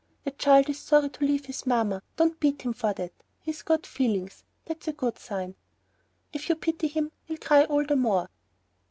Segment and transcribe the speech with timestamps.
[0.23, 3.13] "The child is sorry to leave his mamma, don't beat him for that.
[3.39, 5.53] He's got feelings, that's a good sign."
[6.33, 8.27] "If you pity him he'll cry all the more."